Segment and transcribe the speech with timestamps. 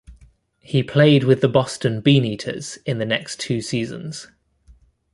[0.61, 4.29] He played with the Boston Beaneaters in the next two seasons.